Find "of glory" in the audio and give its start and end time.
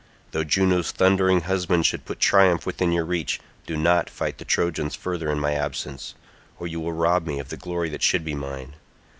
7.37-7.89